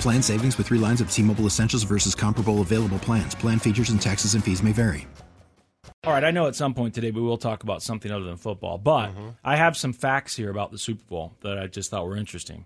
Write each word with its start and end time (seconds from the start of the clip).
Plan 0.00 0.22
savings 0.22 0.56
with 0.58 0.68
three 0.68 0.78
lines 0.78 1.00
of 1.00 1.10
T 1.10 1.22
Mobile 1.22 1.44
Essentials 1.46 1.82
versus 1.82 2.14
comparable 2.14 2.62
available 2.62 2.98
plans. 2.98 3.34
Plan 3.34 3.58
features 3.58 3.90
and 3.90 4.00
taxes 4.00 4.34
and 4.34 4.42
fees 4.42 4.62
may 4.62 4.72
vary. 4.72 5.06
All 6.04 6.12
right, 6.12 6.22
I 6.24 6.30
know 6.30 6.46
at 6.46 6.54
some 6.54 6.72
point 6.72 6.94
today 6.94 7.10
we 7.10 7.20
will 7.20 7.38
talk 7.38 7.64
about 7.64 7.82
something 7.82 8.12
other 8.12 8.24
than 8.24 8.36
football, 8.36 8.78
but 8.78 9.08
Mm-hmm. 9.08 9.28
I 9.44 9.56
have 9.56 9.76
some 9.76 9.92
facts 9.92 10.36
here 10.36 10.50
about 10.50 10.70
the 10.70 10.78
Super 10.78 11.02
Bowl 11.08 11.32
that 11.40 11.58
I 11.58 11.66
just 11.66 11.90
thought 11.90 12.06
were 12.06 12.16
interesting. 12.16 12.64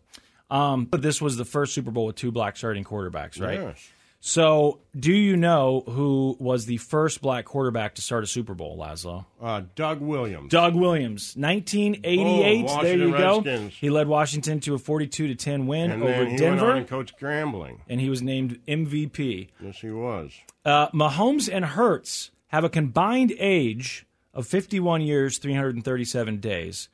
Um, 0.51 0.85
but 0.85 1.01
this 1.01 1.23
was 1.23 1.37
the 1.37 1.45
first 1.45 1.73
Super 1.75 1.91
Bowl 1.91 2.07
with 2.07 2.17
two 2.17 2.31
black 2.33 2.57
starting 2.57 2.85
quarterbacks, 2.85 3.41
right? 3.41 3.61
Yes. 3.61 3.89
So, 4.23 4.81
do 4.99 5.13
you 5.15 5.35
know 5.35 5.81
who 5.87 6.37
was 6.39 6.67
the 6.67 6.77
first 6.77 7.23
black 7.23 7.47
quarterback 7.47 7.95
to 7.95 8.03
start 8.03 8.23
a 8.23 8.27
Super 8.27 8.53
Bowl, 8.53 8.77
Laszlo? 8.77 9.25
Uh, 9.41 9.63
Doug 9.75 10.01
Williams. 10.03 10.51
Doug 10.51 10.75
Williams, 10.75 11.35
1988. 11.39 12.67
Oh, 12.69 12.83
there 12.83 12.99
you 12.99 13.11
Washington 13.13 13.65
go. 13.65 13.69
He 13.71 13.89
led 13.89 14.09
Washington 14.09 14.61
to 14.61 14.75
a 14.75 14.79
42 14.79 15.29
to 15.29 15.35
10 15.35 15.67
win 15.67 15.91
and 15.91 16.03
over 16.03 16.37
Denver, 16.37 16.73
and 16.73 16.87
coached 16.87 17.19
Grambling. 17.19 17.79
and 17.89 17.99
he 17.99 18.11
was 18.11 18.21
named 18.21 18.61
MVP. 18.69 19.49
Yes, 19.59 19.79
he 19.79 19.91
was. 19.91 20.33
Uh, 20.67 20.89
Mahomes 20.91 21.49
and 21.51 21.65
Hurts 21.65 22.31
have 22.49 22.63
a 22.63 22.69
combined 22.69 23.33
age 23.39 24.05
of 24.35 24.47
51 24.47 25.01
years, 25.01 25.39
337 25.39 26.41
days 26.41 26.91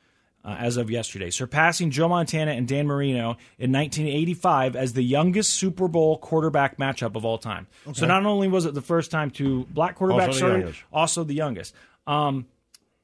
uh, 0.46 0.56
as 0.60 0.76
of 0.76 0.90
yesterday, 0.90 1.28
surpassing 1.28 1.90
Joe 1.90 2.08
Montana 2.08 2.52
and 2.52 2.68
Dan 2.68 2.86
Marino 2.86 3.36
in 3.58 3.72
1985 3.72 4.76
as 4.76 4.92
the 4.92 5.02
youngest 5.02 5.50
Super 5.54 5.88
Bowl 5.88 6.18
quarterback 6.18 6.78
matchup 6.78 7.16
of 7.16 7.24
all 7.24 7.36
time. 7.36 7.66
So 7.92 8.06
not 8.06 8.24
only 8.24 8.46
was 8.48 8.64
it 8.64 8.72
the 8.72 8.80
first 8.80 9.10
time 9.10 9.30
two 9.30 9.66
black 9.70 9.98
quarterbacks 9.98 10.20
Also 10.28 10.30
the 10.32 10.36
started, 10.38 10.58
youngest. 10.60 10.82
also 10.92 11.24
the 11.24 11.34
youngest. 11.34 11.74
Um, 12.06 12.46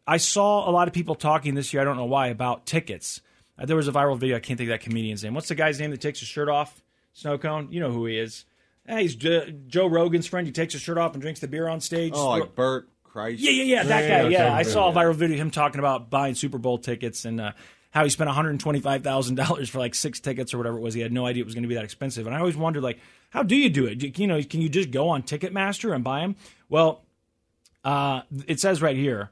I 0.06 0.16
saw 0.18 0.68
a 0.68 0.72
lot 0.72 0.86
of 0.88 0.94
people 0.94 1.14
talking 1.16 1.54
this 1.54 1.72
year. 1.72 1.80
I 1.82 1.84
don't 1.84 1.96
know 1.96 2.04
why 2.04 2.28
about 2.28 2.64
tickets. 2.64 3.20
Uh, 3.58 3.66
there 3.66 3.76
was 3.76 3.88
a 3.88 3.92
viral 3.92 4.16
video. 4.18 4.36
I 4.36 4.40
can't 4.40 4.56
think 4.56 4.68
of 4.70 4.74
that 4.74 4.80
comedian's 4.80 5.22
name. 5.24 5.34
What's 5.34 5.48
the 5.48 5.54
guy's 5.56 5.78
name 5.80 5.90
that 5.90 6.00
takes 6.00 6.20
his 6.20 6.28
shirt 6.28 6.48
off? 6.48 6.82
Snow 7.12 7.38
cone. 7.38 7.68
You 7.72 7.80
know 7.80 7.90
who 7.90 8.06
he 8.06 8.18
is. 8.18 8.44
Hey, 8.86 9.02
he's 9.02 9.14
Jo- 9.14 9.46
Joe 9.66 9.86
Rogan's 9.86 10.26
friend. 10.26 10.46
He 10.46 10.52
takes 10.52 10.72
his 10.72 10.82
shirt 10.82 10.98
off 10.98 11.12
and 11.12 11.22
drinks 11.22 11.40
the 11.40 11.46
beer 11.48 11.68
on 11.68 11.80
stage. 11.80 12.12
Oh, 12.16 12.30
like 12.30 12.54
Bert 12.54 12.88
Christ. 13.12 13.40
yeah, 13.40 13.50
yeah, 13.50 13.64
yeah. 13.64 13.82
That 13.84 14.08
guy. 14.08 14.28
yeah, 14.28 14.46
Yeah, 14.46 14.54
I 14.54 14.62
saw 14.62 14.90
a 14.90 14.92
viral 14.92 15.14
video 15.14 15.36
of 15.36 15.40
him 15.40 15.50
talking 15.50 15.78
about 15.78 16.08
buying 16.10 16.34
Super 16.34 16.58
Bowl 16.58 16.78
tickets 16.78 17.24
and 17.24 17.40
uh, 17.40 17.52
how 17.90 18.04
he 18.04 18.10
spent 18.10 18.28
one 18.28 18.34
hundred 18.34 18.58
twenty-five 18.58 19.02
thousand 19.04 19.34
dollars 19.36 19.68
for 19.68 19.78
like 19.78 19.94
six 19.94 20.18
tickets 20.20 20.54
or 20.54 20.58
whatever 20.58 20.78
it 20.78 20.80
was. 20.80 20.94
He 20.94 21.00
had 21.00 21.12
no 21.12 21.26
idea 21.26 21.42
it 21.42 21.46
was 21.46 21.54
going 21.54 21.62
to 21.64 21.68
be 21.68 21.74
that 21.74 21.84
expensive. 21.84 22.26
And 22.26 22.34
I 22.34 22.38
always 22.38 22.56
wondered, 22.56 22.82
like, 22.82 22.98
how 23.30 23.42
do 23.42 23.54
you 23.54 23.68
do 23.68 23.86
it? 23.86 24.18
You 24.18 24.26
know, 24.26 24.42
can 24.42 24.60
you 24.62 24.68
just 24.68 24.90
go 24.90 25.10
on 25.10 25.22
Ticketmaster 25.22 25.94
and 25.94 26.02
buy 26.02 26.20
them? 26.20 26.36
Well, 26.68 27.02
uh, 27.84 28.22
it 28.46 28.60
says 28.60 28.80
right 28.80 28.96
here 28.96 29.30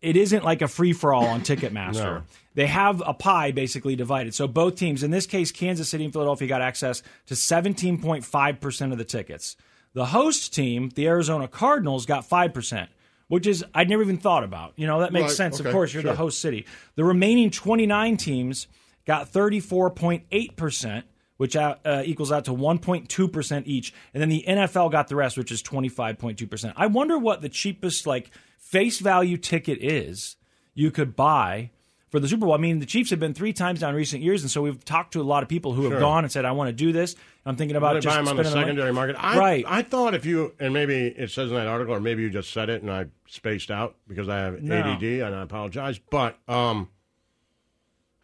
it 0.00 0.16
isn't 0.16 0.44
like 0.44 0.60
a 0.60 0.68
free 0.68 0.92
for 0.92 1.14
all 1.14 1.26
on 1.26 1.40
Ticketmaster. 1.42 1.94
No. 1.94 2.22
They 2.54 2.66
have 2.66 3.02
a 3.04 3.14
pie 3.14 3.50
basically 3.52 3.96
divided. 3.96 4.34
So 4.34 4.46
both 4.46 4.76
teams, 4.76 5.02
in 5.02 5.10
this 5.10 5.26
case, 5.26 5.50
Kansas 5.50 5.88
City 5.88 6.04
and 6.04 6.12
Philadelphia, 6.12 6.46
got 6.46 6.60
access 6.62 7.02
to 7.26 7.34
17.5% 7.34 8.92
of 8.92 8.98
the 8.98 9.04
tickets. 9.04 9.56
The 9.94 10.06
host 10.06 10.52
team, 10.54 10.90
the 10.94 11.06
Arizona 11.06 11.48
Cardinals, 11.48 12.04
got 12.04 12.28
5%, 12.28 12.88
which 13.28 13.46
is, 13.46 13.64
I'd 13.74 13.88
never 13.88 14.02
even 14.02 14.18
thought 14.18 14.44
about. 14.44 14.72
You 14.76 14.86
know, 14.86 15.00
that 15.00 15.12
makes 15.12 15.28
Right, 15.28 15.36
sense. 15.36 15.60
okay, 15.60 15.68
of 15.68 15.72
course, 15.72 15.94
you're 15.94 16.02
sure. 16.02 16.10
the 16.12 16.16
host 16.16 16.40
city. 16.40 16.66
The 16.96 17.04
remaining 17.04 17.50
29 17.50 18.16
teams 18.16 18.66
got 19.06 19.32
34.8%. 19.32 21.04
Which 21.36 21.56
out, 21.56 21.80
uh, 21.84 22.02
equals 22.04 22.30
out 22.30 22.44
to 22.44 22.52
1.2% 22.52 23.62
each. 23.66 23.92
And 24.14 24.20
then 24.22 24.28
the 24.28 24.44
NFL 24.46 24.92
got 24.92 25.08
the 25.08 25.16
rest, 25.16 25.36
which 25.36 25.50
is 25.50 25.64
25.2%. 25.64 26.72
I 26.76 26.86
wonder 26.86 27.18
what 27.18 27.42
the 27.42 27.48
cheapest, 27.48 28.06
like, 28.06 28.30
face 28.56 29.00
value 29.00 29.36
ticket 29.36 29.82
is 29.82 30.36
you 30.74 30.92
could 30.92 31.16
buy 31.16 31.70
for 32.14 32.20
the 32.20 32.28
Super 32.28 32.46
Bowl. 32.46 32.54
I 32.54 32.58
mean, 32.58 32.78
the 32.78 32.86
Chiefs 32.86 33.10
have 33.10 33.18
been 33.18 33.34
three 33.34 33.52
times 33.52 33.80
down 33.80 33.90
in 33.90 33.96
recent 33.96 34.22
years, 34.22 34.42
and 34.42 34.48
so 34.48 34.62
we've 34.62 34.84
talked 34.84 35.14
to 35.14 35.20
a 35.20 35.24
lot 35.24 35.42
of 35.42 35.48
people 35.48 35.72
who 35.72 35.90
have 35.90 35.98
gone 35.98 36.22
and 36.22 36.30
said, 36.30 36.44
"I 36.44 36.52
want 36.52 36.68
to 36.68 36.72
do 36.72 36.92
this." 36.92 37.16
I'm 37.44 37.56
thinking 37.56 37.76
about 37.76 38.00
just 38.00 38.06
buy 38.06 38.14
them 38.22 38.28
on 38.28 38.36
the 38.36 38.44
spending 38.44 38.54
money." 38.60 38.66
secondary 38.66 38.92
market. 38.92 39.16
I, 39.18 39.36
right? 39.36 39.64
I 39.66 39.82
thought 39.82 40.14
if 40.14 40.24
you, 40.24 40.54
and 40.60 40.72
maybe 40.72 41.08
it 41.08 41.32
says 41.32 41.50
in 41.50 41.56
that 41.56 41.66
article, 41.66 41.92
or 41.92 41.98
maybe 41.98 42.22
you 42.22 42.30
just 42.30 42.52
said 42.52 42.70
it 42.70 42.82
and 42.82 42.90
I 42.92 43.06
spaced 43.26 43.72
out 43.72 43.96
because 44.06 44.28
I 44.28 44.36
have 44.38 44.62
No. 44.62 44.76
ADD 44.76 45.02
and 45.02 45.34
I 45.34 45.42
apologize. 45.42 45.98
But 45.98 46.38
um, 46.46 46.88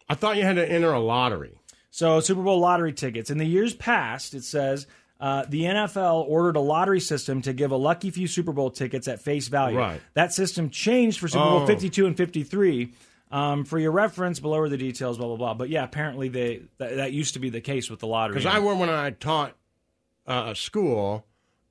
I 0.07 0.15
thought 0.15 0.37
you 0.37 0.43
had 0.43 0.55
to 0.55 0.65
enter 0.71 0.93
a 0.93 0.99
lottery. 1.01 1.59
So 1.89 2.21
Super 2.21 2.41
Bowl 2.43 2.59
lottery 2.61 2.93
tickets. 2.93 3.29
In 3.29 3.37
the 3.39 3.45
years 3.45 3.73
past, 3.73 4.33
it 4.33 4.45
says 4.45 4.87
uh, 5.19 5.43
the 5.49 5.63
NFL 5.63 6.25
ordered 6.29 6.55
a 6.55 6.61
lottery 6.61 7.01
system 7.01 7.41
to 7.41 7.51
give 7.51 7.71
a 7.71 7.75
lucky 7.75 8.09
few 8.09 8.27
Super 8.27 8.53
Bowl 8.53 8.71
tickets 8.71 9.09
at 9.09 9.21
face 9.21 9.49
value. 9.49 9.77
Right. 9.77 9.99
That 10.13 10.33
system 10.33 10.69
changed 10.69 11.19
for 11.19 11.27
Super 11.27 11.43
Bowl 11.43 11.59
Oh. 11.63 11.67
52 11.67 12.05
and 12.07 12.15
53. 12.15 12.93
Um, 13.31 13.63
for 13.63 13.79
your 13.79 13.91
reference, 13.91 14.39
below 14.39 14.59
are 14.59 14.69
the 14.69 14.77
details, 14.77 15.17
blah 15.17 15.27
blah 15.27 15.37
blah. 15.37 15.53
But 15.53 15.69
yeah, 15.69 15.83
apparently 15.83 16.27
they 16.29 16.63
that, 16.77 16.97
that 16.97 17.13
used 17.13 17.33
to 17.35 17.39
be 17.39 17.49
the 17.49 17.61
case 17.61 17.89
with 17.89 17.99
the 17.99 18.07
lottery. 18.07 18.35
Because 18.35 18.53
I 18.53 18.59
went 18.59 18.79
when 18.79 18.89
I 18.89 19.11
taught 19.11 19.55
uh, 20.27 20.47
a 20.49 20.55
school, 20.55 21.25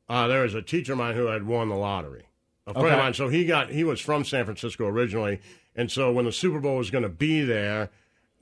uh, 0.09 0.26
there 0.26 0.43
was 0.43 0.54
a 0.54 0.62
teacher 0.62 0.93
of 0.93 0.98
mine 0.98 1.15
who 1.15 1.26
had 1.26 1.47
won 1.47 1.69
the 1.69 1.75
lottery. 1.76 2.25
A 2.66 2.72
friend 2.72 2.87
Okay. 2.87 2.94
of 2.94 3.00
mine. 3.00 3.15
So 3.15 3.28
he 3.28 3.44
got 3.44 3.71
he 3.71 3.84
was 3.84 4.00
from 4.00 4.25
San 4.25 4.44
Francisco 4.44 4.87
originally, 4.87 5.41
and 5.76 5.91
so 5.91 6.10
when 6.12 6.25
the 6.25 6.32
Super 6.32 6.60
Bowl 6.60 6.76
was 6.76 6.91
going 6.91 7.03
to 7.04 7.09
be 7.10 7.43
there, 7.44 7.91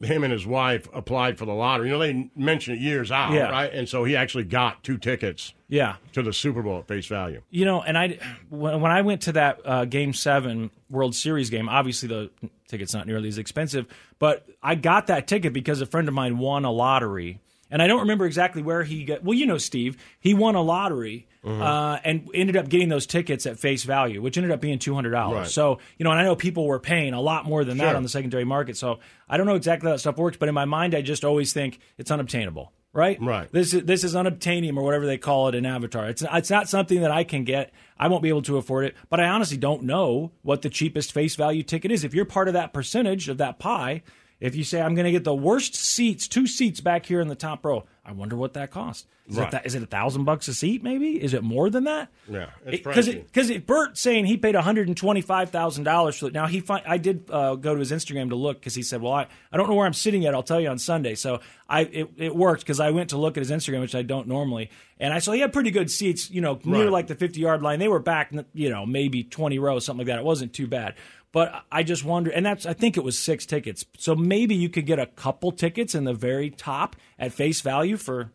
him 0.00 0.22
and 0.24 0.32
his 0.32 0.46
wife 0.46 0.88
applied 0.94 1.38
for 1.38 1.44
the 1.44 1.52
lottery. 1.52 1.88
You 1.88 1.94
know, 1.94 1.98
they 1.98 2.30
mentioned 2.36 2.78
it 2.78 2.80
years 2.80 3.10
out, 3.10 3.32
Yeah. 3.32 3.50
right? 3.50 3.72
And 3.72 3.88
so 3.88 4.04
he 4.04 4.14
actually 4.16 4.44
got 4.44 4.82
two 4.84 4.96
tickets 4.98 5.54
yeah, 5.68 5.96
to 6.12 6.22
the 6.22 6.32
Super 6.32 6.62
Bowl 6.62 6.78
at 6.78 6.86
face 6.88 7.06
value. 7.06 7.42
You 7.50 7.64
know, 7.64 7.82
and 7.82 7.98
I 7.98 8.18
when, 8.48 8.84
I 8.84 9.02
went 9.02 9.22
to 9.22 9.32
that 9.32 9.60
uh, 9.64 9.84
Game 9.86 10.12
Seven 10.12 10.70
World 10.88 11.14
Series 11.14 11.50
game, 11.50 11.68
obviously 11.68 12.08
the 12.08 12.30
ticket's 12.68 12.94
not 12.94 13.06
nearly 13.06 13.28
as 13.28 13.38
expensive, 13.38 13.86
but 14.18 14.46
I 14.62 14.76
got 14.76 15.08
that 15.08 15.26
ticket 15.26 15.52
because 15.52 15.80
a 15.80 15.86
friend 15.86 16.06
of 16.08 16.14
mine 16.14 16.38
won 16.38 16.64
a 16.64 16.70
lottery, 16.70 17.40
and 17.70 17.82
I 17.82 17.86
don't 17.86 18.00
remember 18.00 18.26
exactly 18.26 18.62
where 18.62 18.82
he 18.82 19.04
got. 19.04 19.22
Well, 19.22 19.34
you 19.36 19.46
know, 19.46 19.58
Steve, 19.58 19.96
he 20.20 20.34
won 20.34 20.54
a 20.54 20.62
lottery. 20.62 21.26
Uh, 21.44 21.98
and 22.04 22.28
ended 22.34 22.58
up 22.58 22.68
getting 22.68 22.90
those 22.90 23.06
tickets 23.06 23.46
at 23.46 23.58
face 23.58 23.84
value, 23.84 24.20
which 24.20 24.36
ended 24.36 24.52
up 24.52 24.60
being 24.60 24.78
two 24.78 24.94
hundred 24.94 25.12
dollars. 25.12 25.38
Right. 25.38 25.48
So 25.48 25.78
you 25.96 26.04
know, 26.04 26.10
and 26.10 26.20
I 26.20 26.24
know 26.24 26.36
people 26.36 26.66
were 26.66 26.78
paying 26.80 27.14
a 27.14 27.22
lot 27.22 27.46
more 27.46 27.64
than 27.64 27.78
that 27.78 27.96
on 27.96 28.02
the 28.02 28.08
secondary 28.10 28.44
market. 28.44 28.76
So 28.76 28.98
I 29.30 29.38
don't 29.38 29.46
know 29.46 29.54
exactly 29.54 29.88
how 29.88 29.94
that 29.94 30.00
stuff 30.00 30.18
works, 30.18 30.36
but 30.36 30.50
in 30.50 30.54
my 30.54 30.66
mind, 30.66 30.94
I 30.94 31.00
just 31.00 31.24
always 31.24 31.54
think 31.54 31.78
it's 31.96 32.10
unobtainable. 32.10 32.72
Right, 32.92 33.18
Right. 33.20 33.50
This 33.52 33.72
is 33.72 33.84
this 33.84 34.04
is 34.04 34.14
unobtainium 34.14 34.76
or 34.76 34.82
whatever 34.82 35.06
they 35.06 35.16
call 35.16 35.48
it 35.48 35.54
in 35.54 35.64
Avatar. 35.64 36.08
It's 36.08 36.22
it's 36.30 36.50
not 36.50 36.68
something 36.68 37.00
that 37.00 37.10
I 37.12 37.24
can 37.24 37.44
get. 37.44 37.72
I 37.98 38.08
won't 38.08 38.22
be 38.22 38.28
able 38.28 38.42
to 38.42 38.58
afford 38.58 38.84
it. 38.86 38.96
But 39.08 39.20
I 39.20 39.28
honestly 39.28 39.56
don't 39.56 39.84
know 39.84 40.32
what 40.42 40.60
the 40.60 40.68
cheapest 40.68 41.12
face 41.12 41.34
value 41.36 41.62
ticket 41.62 41.90
is. 41.92 42.04
If 42.04 42.12
you're 42.12 42.24
part 42.26 42.48
of 42.48 42.54
that 42.54 42.74
percentage 42.74 43.28
of 43.30 43.38
that 43.38 43.58
pie, 43.58 44.02
if 44.40 44.54
you 44.56 44.64
say 44.64 44.80
I'm 44.80 44.94
going 44.94 45.06
to 45.06 45.10
get 45.12 45.24
the 45.24 45.34
worst 45.34 45.74
seats, 45.74 46.28
two 46.28 46.46
seats 46.46 46.80
back 46.80 47.06
here 47.06 47.20
in 47.20 47.28
the 47.28 47.34
top 47.34 47.64
row, 47.64 47.84
I 48.04 48.12
wonder 48.12 48.36
what 48.36 48.54
that 48.54 48.70
cost. 48.70 49.06
Is 49.28 49.36
Right. 49.36 49.48
it 49.48 49.50
that, 49.50 49.66
is 49.66 49.74
it 49.74 49.82
a 49.82 49.86
thousand 49.86 50.24
bucks 50.24 50.48
a 50.48 50.54
seat? 50.54 50.82
Maybe 50.82 51.22
is 51.22 51.34
it 51.34 51.42
more 51.42 51.68
than 51.68 51.84
that? 51.84 52.08
Yeah, 52.30 52.46
because 52.64 53.06
because 53.08 53.50
Bert 53.58 53.98
saying 53.98 54.24
he 54.24 54.38
paid 54.38 54.54
one 54.54 54.64
hundred 54.64 54.88
and 54.88 54.96
twenty 54.96 55.20
five 55.20 55.50
thousand 55.50 55.84
dollars 55.84 56.16
for 56.16 56.28
it. 56.28 56.32
Now 56.32 56.46
he 56.46 56.60
fi- 56.60 56.82
I 56.86 56.96
did 56.96 57.24
uh, 57.30 57.56
go 57.56 57.74
to 57.74 57.78
his 57.78 57.92
Instagram 57.92 58.30
to 58.30 58.36
look 58.36 58.58
because 58.58 58.74
he 58.74 58.82
said, 58.82 59.02
"Well, 59.02 59.12
I, 59.12 59.26
I 59.52 59.58
don't 59.58 59.68
know 59.68 59.74
where 59.74 59.84
I'm 59.84 59.92
sitting 59.92 60.22
yet. 60.22 60.32
I'll 60.34 60.42
tell 60.42 60.58
you 60.58 60.68
on 60.70 60.78
Sunday." 60.78 61.14
So 61.14 61.40
I 61.68 61.82
it, 61.82 62.08
it 62.16 62.34
worked 62.34 62.62
because 62.62 62.80
I 62.80 62.90
went 62.90 63.10
to 63.10 63.18
look 63.18 63.36
at 63.36 63.42
his 63.42 63.50
Instagram, 63.50 63.82
which 63.82 63.94
I 63.94 64.00
don't 64.00 64.28
normally, 64.28 64.70
and 64.98 65.12
I 65.12 65.18
saw 65.18 65.32
he 65.32 65.40
had 65.40 65.52
pretty 65.52 65.70
good 65.72 65.90
seats. 65.90 66.30
You 66.30 66.40
know, 66.40 66.58
near 66.64 66.84
Right. 66.84 66.90
like 66.92 67.06
the 67.08 67.14
fifty 67.14 67.40
yard 67.40 67.60
line. 67.60 67.80
They 67.80 67.88
were 67.88 68.00
back, 68.00 68.32
you 68.54 68.70
know, 68.70 68.86
maybe 68.86 69.24
twenty 69.24 69.58
rows, 69.58 69.84
something 69.84 70.06
like 70.06 70.14
that. 70.14 70.20
It 70.20 70.24
wasn't 70.24 70.54
too 70.54 70.68
bad. 70.68 70.94
But 71.30 71.62
I 71.70 71.82
just 71.82 72.04
wonder, 72.04 72.30
and 72.30 72.44
that's 72.46 72.64
I 72.64 72.72
think 72.72 72.96
it 72.96 73.04
was 73.04 73.18
six 73.18 73.44
tickets. 73.44 73.84
So 73.98 74.14
maybe 74.14 74.54
you 74.54 74.68
could 74.68 74.86
get 74.86 74.98
a 74.98 75.06
couple 75.06 75.52
tickets 75.52 75.94
in 75.94 76.04
the 76.04 76.14
very 76.14 76.50
top 76.50 76.96
at 77.18 77.32
face 77.32 77.60
value 77.60 77.96
for 77.96 78.32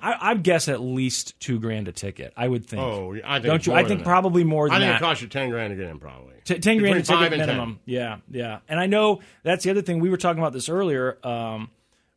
I, 0.00 0.30
I'd 0.30 0.42
guess 0.42 0.68
at 0.68 0.80
least 0.80 1.38
two 1.40 1.60
grand 1.60 1.88
a 1.88 1.92
ticket. 1.92 2.32
I 2.36 2.48
would 2.48 2.64
think. 2.66 2.82
Oh, 2.82 3.14
I 3.24 3.34
think 3.38 3.44
don't 3.44 3.66
you? 3.66 3.72
more 3.72 3.78
I 3.78 3.82
than 3.82 3.88
think 3.88 4.00
that. 4.00 4.04
probably 4.04 4.44
more 4.44 4.68
than 4.68 4.76
I 4.76 4.78
think 4.80 4.92
that. 4.92 4.96
it 4.96 5.04
costs 5.04 5.22
you 5.22 5.28
ten 5.28 5.50
grand 5.50 5.70
to 5.72 5.76
get 5.76 5.90
in, 5.90 5.98
probably. 5.98 6.34
T- 6.44 6.58
ten 6.58 6.78
grand 6.78 6.98
a 6.98 7.02
ticket 7.02 7.22
and 7.22 7.30
10. 7.34 7.38
minimum. 7.38 7.80
Yeah, 7.84 8.18
yeah. 8.30 8.60
And 8.68 8.80
I 8.80 8.86
know 8.86 9.20
that's 9.42 9.64
the 9.64 9.70
other 9.70 9.82
thing 9.82 10.00
we 10.00 10.10
were 10.10 10.16
talking 10.16 10.38
about 10.42 10.52
this 10.52 10.68
earlier. 10.68 11.18
Um, 11.26 11.70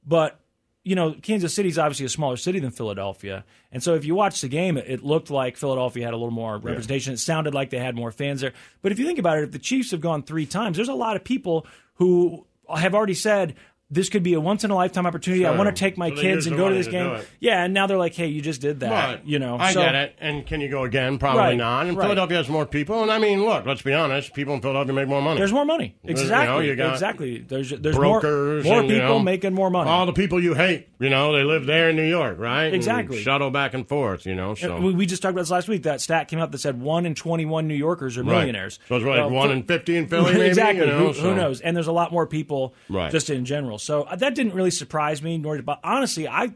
but 0.06 0.40
you 0.88 0.96
know, 0.96 1.14
Kansas 1.22 1.54
City's 1.54 1.78
obviously 1.78 2.06
a 2.06 2.10
smaller 2.10 2.38
city 2.38 2.60
than 2.60 2.72
Philadelphia, 2.72 3.44
and 3.74 3.84
so 3.84 3.96
if 3.96 4.06
you 4.06 4.16
watch 4.16 4.40
the 4.40 4.48
game, 4.48 4.78
it, 4.78 4.86
it 4.88 5.04
looked 5.04 5.30
like 5.30 5.58
Philadelphia 5.58 6.06
had 6.06 6.14
a 6.14 6.18
little 6.18 6.32
more 6.32 6.58
representation. 6.58 7.14
It 7.14 7.20
sounded 7.20 7.54
like 7.54 7.72
they 7.72 7.80
had 7.80 7.94
more 7.94 8.12
fans 8.12 8.40
there. 8.40 8.54
But 8.82 8.94
if 8.94 9.00
you 9.00 9.06
think 9.06 9.20
about 9.20 9.38
it, 9.38 9.44
if 9.44 9.52
the 9.52 9.60
Chiefs 9.60 9.92
have 9.92 10.00
gone 10.00 10.24
three 10.24 10.46
times, 10.46 10.78
there's 10.78 10.88
a 10.88 10.94
lot 10.94 11.18
of 11.18 11.26
people 11.26 11.68
who 11.96 12.46
have 12.74 12.96
already 12.96 13.14
said. 13.14 13.56
This 13.90 14.10
could 14.10 14.22
be 14.22 14.34
a 14.34 14.42
once 14.42 14.66
in 14.66 14.72
a 14.72 14.76
lifetime 14.76 15.06
opportunity. 15.06 15.46
I 15.46 15.56
want 15.56 15.74
to 15.74 15.80
take 15.80 15.98
my 15.98 16.10
So 16.10 16.16
kids 16.22 16.46
and 16.46 16.58
go 16.58 16.68
to 16.68 16.76
this 16.76 16.88
game. 16.90 17.22
Yeah, 17.40 17.64
and 17.64 17.74
now 17.74 17.88
they're 17.88 17.98
like, 17.98 18.14
"Hey, 18.14 18.28
you 18.28 18.42
just 18.42 18.60
did 18.60 18.82
that." 18.82 18.92
Right. 18.92 19.22
You 19.26 19.40
know, 19.40 19.56
I 19.58 19.72
so, 19.72 19.80
get 19.82 19.96
it. 19.96 20.16
And 20.20 20.46
can 20.46 20.60
you 20.60 20.68
go 20.68 20.84
again? 20.84 21.18
Probably 21.18 21.42
Right. 21.42 21.58
not. 21.58 21.86
And 21.86 21.96
Right. 21.98 22.04
Philadelphia 22.04 22.36
has 22.38 22.50
more 22.50 22.66
people. 22.66 23.02
And 23.02 23.10
I 23.10 23.18
mean, 23.18 23.46
look, 23.46 23.66
let's 23.66 23.82
be 23.82 23.94
honest. 23.94 24.34
People 24.34 24.56
in 24.56 24.62
Philadelphia 24.62 24.94
make 24.94 25.08
more 25.08 25.22
money. 25.22 25.38
There's 25.38 25.54
more 25.54 25.64
money. 25.64 25.96
Exactly. 26.04 26.38
you 26.42 26.48
know, 26.48 26.60
you 26.72 26.76
got 26.76 26.94
exactly. 26.96 27.38
There's 27.48 27.70
there's 27.70 27.96
brokers, 27.96 28.66
more, 28.66 28.74
more 28.74 28.82
and, 28.82 28.90
you 28.90 28.96
people 29.00 29.20
know, 29.20 29.24
making 29.24 29.54
more 29.54 29.70
money. 29.70 29.90
All 29.90 30.06
the 30.06 30.12
people 30.12 30.44
you 30.44 30.54
hate, 30.54 30.90
you 31.00 31.10
know, 31.10 31.32
they 31.32 31.46
live 31.46 31.66
there 31.66 31.90
in 31.90 31.96
New 31.96 32.04
York, 32.10 32.38
right? 32.40 32.66
And 32.66 32.76
Exactly. 32.76 33.22
shuttle 33.22 33.52
back 33.52 33.74
and 33.74 33.88
forth, 33.88 34.26
you 34.26 34.36
know. 34.36 34.54
So 34.54 34.82
We, 34.82 34.92
we 34.96 35.06
just 35.06 35.22
talked 35.22 35.32
about 35.32 35.44
this 35.44 35.52
last 35.52 35.70
week. 35.70 35.84
That 35.84 36.02
stat 36.02 36.28
came 36.28 36.40
out 36.40 36.52
that 36.52 36.58
said 36.58 36.82
one 36.82 37.06
in 37.06 37.16
21 37.16 37.70
New 37.70 37.74
Yorkers 37.76 38.18
are 38.18 38.24
millionaires. 38.26 38.80
So 38.90 38.98
it's 38.98 39.06
like 39.06 39.30
one 39.32 39.50
in 39.52 39.64
fifty 39.64 39.96
in 39.96 40.08
Philly, 40.08 40.34
maybe. 40.34 40.46
exactly. 40.48 40.86
You 40.86 40.92
know, 40.92 41.08
who, 41.08 41.14
so. 41.14 41.22
who 41.22 41.36
knows? 41.36 41.62
And 41.62 41.74
there's 41.74 41.88
a 41.88 41.94
lot 41.94 42.12
more 42.12 42.28
people 42.28 42.74
Right. 42.90 43.10
just 43.12 43.30
in 43.30 43.46
general. 43.46 43.77
So 43.78 44.04
uh, 44.04 44.16
that 44.16 44.36
didn't 44.36 44.54
really 44.54 44.72
surprise 44.72 45.22
me. 45.22 45.38
Nor, 45.38 45.62
but 45.62 45.80
honestly, 45.84 46.28
I 46.28 46.54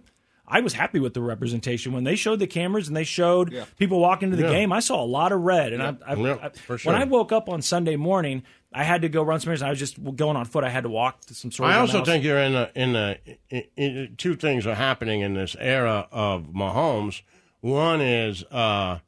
I 0.47 0.59
was 0.61 0.73
happy 0.73 0.99
with 0.99 1.13
the 1.13 1.21
representation 1.21 1.93
when 1.93 2.03
they 2.03 2.15
showed 2.15 2.39
the 2.39 2.47
cameras 2.47 2.87
and 2.89 2.97
they 2.97 3.05
showed 3.05 3.55
people 3.77 3.99
walking 3.99 4.31
to 4.31 4.35
the 4.35 4.43
Yeah. 4.43 4.49
game. 4.49 4.73
I 4.73 4.81
saw 4.81 5.01
a 5.01 5.05
lot 5.05 5.31
of 5.31 5.39
red, 5.41 5.71
and 5.71 5.81
I, 5.81 5.95
I, 6.05 6.13
Yeah, 6.15 6.37
I 6.41 6.49
for 6.49 6.77
sure. 6.77 6.91
when 6.91 7.01
I 7.01 7.05
woke 7.05 7.31
up 7.31 7.47
on 7.47 7.61
Sunday 7.61 7.95
morning, 7.95 8.43
I 8.73 8.83
had 8.83 9.01
to 9.03 9.09
go 9.09 9.23
run 9.23 9.39
some 9.39 9.49
errands. 9.49 9.61
I 9.61 9.69
was 9.69 9.79
just 9.79 9.97
going 10.15 10.35
on 10.35 10.43
foot. 10.45 10.63
I 10.65 10.69
had 10.69 10.83
to 10.83 10.89
walk 10.89 11.21
to 11.27 11.33
some 11.33 11.51
sort 11.51 11.69
of. 11.69 11.75
I 11.75 11.79
also 11.79 11.99
house. 11.99 12.07
think 12.07 12.23
you're 12.25 12.37
in 12.39 12.51
the 12.53 12.71
in 12.75 12.93
the 12.93 13.17
in, 13.49 13.63
in, 13.77 14.15
two 14.17 14.35
things 14.35 14.67
are 14.67 14.75
happening 14.75 15.21
in 15.21 15.33
this 15.35 15.55
era 15.59 16.07
of 16.11 16.47
Mahomes. 16.47 17.21
One 17.61 18.01
is 18.01 18.43
uh, 18.51 18.99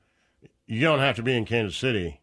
you 0.65 0.79
don't 0.81 0.99
have 0.99 1.15
to 1.17 1.23
be 1.23 1.35
in 1.35 1.43
Kansas 1.45 1.75
City 1.77 2.21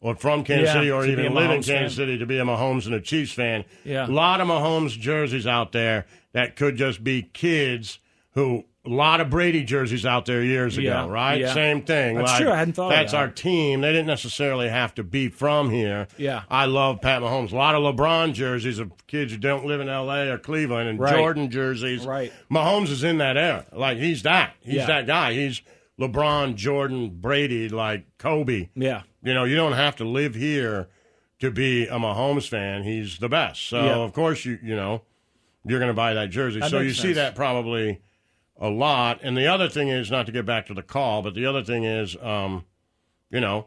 or 0.00 0.14
from 0.14 0.44
Kansas 0.44 0.68
Yeah, 0.68 0.72
City 0.74 0.90
or 0.90 1.04
even 1.06 1.34
live 1.34 1.50
in 1.50 1.62
Kansas 1.62 1.66
fan. 1.66 1.90
City 1.90 2.18
to 2.18 2.26
be 2.26 2.38
a 2.38 2.44
Mahomes 2.44 2.86
and 2.86 2.94
a 2.94 3.00
Chiefs 3.00 3.32
fan. 3.32 3.64
Yeah. 3.84 4.06
A 4.06 4.08
lot 4.08 4.40
of 4.40 4.48
Mahomes 4.48 4.98
jerseys 4.98 5.46
out 5.46 5.72
there 5.72 6.06
that 6.32 6.56
could 6.56 6.76
just 6.76 7.02
be 7.04 7.22
kids 7.22 7.98
who. 8.32 8.64
A 8.82 8.88
lot 8.88 9.20
of 9.20 9.28
Brady 9.28 9.62
jerseys 9.62 10.06
out 10.06 10.24
there 10.24 10.42
years 10.42 10.78
ago, 10.78 10.88
Yeah, 10.88 11.06
right? 11.06 11.38
yeah. 11.38 11.52
Same 11.52 11.82
thing. 11.82 12.16
That's 12.16 12.30
like, 12.32 12.40
true, 12.40 12.50
I 12.50 12.56
hadn't 12.56 12.72
thought 12.72 12.90
of 12.90 12.96
That's 12.98 13.12
that. 13.12 13.18
our 13.18 13.28
team. 13.28 13.82
They 13.82 13.92
didn't 13.92 14.06
necessarily 14.06 14.70
have 14.70 14.94
to 14.94 15.04
be 15.04 15.28
from 15.28 15.68
here. 15.68 16.08
Yeah. 16.16 16.44
I 16.48 16.64
love 16.64 17.02
Pat 17.02 17.20
Mahomes. 17.20 17.52
A 17.52 17.56
lot 17.56 17.74
of 17.74 17.82
LeBron 17.82 18.32
jerseys 18.32 18.78
of 18.78 18.90
kids 19.06 19.32
who 19.32 19.38
don't 19.38 19.66
live 19.66 19.82
in 19.82 19.90
L.A. 19.90 20.30
or 20.32 20.38
Cleveland, 20.38 20.88
and 20.88 20.98
Right. 20.98 21.14
Jordan 21.14 21.50
jerseys. 21.50 22.06
Right. 22.06 22.32
Mahomes 22.50 22.88
is 22.88 23.04
in 23.04 23.18
that 23.18 23.36
era. 23.36 23.66
Like 23.70 23.98
he's 23.98 24.22
that. 24.22 24.54
He's 24.62 24.76
Yeah. 24.76 24.86
that 24.86 25.06
guy. 25.06 25.34
He's 25.34 25.60
LeBron, 26.00 26.54
Jordan, 26.54 27.10
Brady, 27.20 27.68
like 27.68 28.04
Kobe. 28.16 28.70
Yeah. 28.74 29.02
You 29.22 29.34
know, 29.34 29.44
you 29.44 29.56
don't 29.56 29.72
have 29.72 29.96
to 29.96 30.04
live 30.04 30.34
here 30.34 30.88
to 31.40 31.50
be 31.50 31.86
a 31.86 31.94
Mahomes 31.98 32.48
fan. 32.48 32.82
He's 32.84 33.18
the 33.18 33.28
best. 33.28 33.68
So 33.68 33.84
Yeah. 33.84 33.96
of 33.96 34.12
course 34.12 34.44
you 34.44 34.58
you 34.62 34.74
know 34.76 35.02
you're 35.66 35.78
going 35.78 35.90
to 35.90 35.94
buy 35.94 36.14
that 36.14 36.30
jersey. 36.30 36.60
That 36.60 36.70
so 36.70 36.78
you 36.78 36.86
makes 36.86 37.00
see 37.00 37.12
that 37.12 37.34
probably 37.34 38.00
a 38.58 38.68
lot. 38.70 39.20
And 39.22 39.36
the 39.36 39.46
other 39.46 39.68
thing 39.68 39.88
is 39.88 40.10
not 40.10 40.24
to 40.26 40.32
get 40.32 40.46
back 40.46 40.66
to 40.66 40.74
the 40.74 40.82
call, 40.82 41.20
but 41.22 41.34
the 41.34 41.44
other 41.46 41.62
thing 41.62 41.84
is, 41.84 42.16
um, 42.22 42.64
you 43.30 43.40
know, 43.40 43.66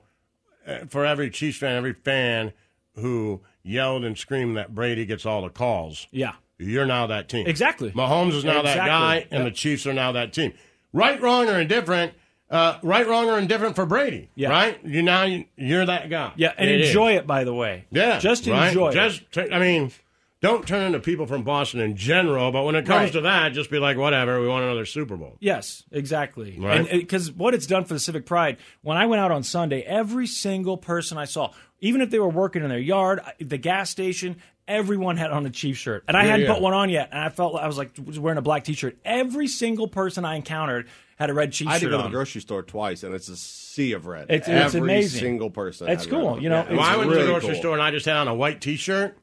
uh, 0.67 0.79
for 0.89 1.05
every 1.05 1.29
Chiefs 1.29 1.57
fan, 1.59 1.75
every 1.75 1.93
fan 1.93 2.51
who 2.95 3.41
yelled 3.63 4.03
and 4.03 4.17
screamed 4.17 4.57
that 4.57 4.73
Brady 4.73 5.05
gets 5.05 5.25
all 5.25 5.41
the 5.43 5.49
calls, 5.49 6.07
Yeah. 6.11 6.33
you're 6.57 6.85
now 6.85 7.05
that 7.07 7.29
team. 7.29 7.45
Exactly. 7.47 7.91
Mahomes 7.91 8.33
is 8.33 8.43
now 8.43 8.61
that 8.63 8.77
guy, 8.77 9.27
and 9.31 9.43
Yep. 9.43 9.45
the 9.45 9.51
Chiefs 9.51 9.85
are 9.87 9.93
now 9.93 10.11
that 10.13 10.33
team. 10.33 10.53
Right, 10.93 11.19
wrong, 11.21 11.47
or 11.49 11.59
indifferent. 11.59 12.13
Uh, 12.53 12.77
right, 12.83 13.07
wrong, 13.07 13.27
or 13.29 13.39
indifferent 13.39 13.75
for 13.75 13.85
Brady. 13.85 14.29
Yeah. 14.35 14.49
Right. 14.49 14.79
You 14.85 15.01
now 15.01 15.23
you're 15.57 15.85
that 15.85 16.09
guy. 16.09 16.33
Yeah, 16.35 16.53
and 16.57 16.69
It 16.69 16.81
is. 16.81 16.87
enjoy 16.89 17.13
it. 17.17 17.25
By 17.25 17.43
the 17.45 17.53
way. 17.53 17.85
Yeah, 17.91 18.19
Just 18.19 18.45
right? 18.47 18.67
enjoy 18.67 18.89
it. 18.89 18.93
Just, 18.93 19.31
t- 19.31 19.51
I 19.51 19.57
mean, 19.59 19.91
don't 20.39 20.67
turn 20.67 20.83
into 20.85 20.99
people 20.99 21.25
from 21.25 21.43
Boston 21.43 21.79
in 21.79 21.95
general, 21.95 22.51
but 22.51 22.63
when 22.63 22.75
it 22.75 22.85
comes 22.85 23.05
Right. 23.05 23.13
to 23.13 23.21
that, 23.21 23.53
just 23.53 23.71
be 23.71 23.79
like, 23.79 23.97
whatever. 23.97 24.39
We 24.39 24.47
want 24.47 24.65
another 24.65 24.85
Super 24.85 25.17
Bowl. 25.17 25.35
Yes, 25.39 25.83
exactly. 25.91 26.55
Right. 26.59 26.87
Because 26.91 27.31
what 27.31 27.53
it's 27.55 27.65
done 27.65 27.85
for 27.85 27.95
the 27.95 27.99
Civic 27.99 28.25
Pride, 28.27 28.57
when 28.83 28.97
I 28.97 29.07
went 29.07 29.19
out 29.21 29.31
on 29.31 29.41
Sunday, 29.41 29.81
every 29.81 30.27
single 30.27 30.77
person 30.77 31.17
I 31.17 31.25
saw, 31.25 31.51
even 31.81 32.01
if 32.01 32.11
they 32.11 32.19
were 32.19 32.29
working 32.29 32.61
in 32.61 32.69
their 32.69 32.77
yard, 32.77 33.19
the 33.39 33.57
gas 33.57 33.89
station, 33.89 34.35
everyone 34.67 35.17
had 35.17 35.31
on 35.31 35.45
a 35.45 35.49
Chief 35.49 35.77
shirt, 35.77 36.03
and 36.07 36.15
I 36.15 36.23
Yeah, 36.23 36.29
hadn't 36.31 36.45
yeah. 36.45 36.53
put 36.53 36.61
one 36.61 36.73
on 36.73 36.89
yet, 36.89 37.09
and 37.11 37.19
I 37.19 37.29
felt 37.29 37.53
like 37.55 37.63
I 37.63 37.67
was 37.67 37.77
like 37.77 37.91
was 38.05 38.19
wearing 38.19 38.37
a 38.37 38.41
black 38.41 38.63
T-shirt. 38.63 38.97
Every 39.03 39.47
single 39.47 39.87
person 39.87 40.23
I 40.23 40.35
encountered 40.35 40.87
had 41.17 41.29
a 41.29 41.33
red 41.33 41.51
Chief 41.51 41.67
I 41.67 41.73
had 41.73 41.79
to 41.79 41.85
shirt 41.85 41.91
go 41.91 41.97
to 41.97 42.03
the 42.03 42.09
grocery 42.09 42.41
store 42.41 42.63
twice, 42.63 43.03
and 43.03 43.13
it's 43.13 43.27
a 43.29 43.35
sea 43.35 43.93
of 43.93 44.05
red. 44.05 44.23
It's- 44.31 44.47
it's 44.47 44.75
Every 44.75 44.81
amazing. 44.81 45.19
single 45.21 45.49
person. 45.49 45.89
It's 45.89 46.05
cool, 46.05 46.41
you 46.41 46.49
know, 46.49 46.55
Yeah, 46.57 46.61
it's 46.63 46.71
Well, 46.71 46.81
I 46.81 46.95
went 46.97 47.09
to 47.09 47.15
really 47.15 47.25
the 47.27 47.31
grocery 47.31 47.49
cool. 47.53 47.59
store 47.59 47.73
and 47.73 47.81
I 47.83 47.91
just 47.91 48.05
had 48.05 48.15
on 48.17 48.27
a 48.27 48.35
white 48.35 48.61
T-shirt 48.61 49.17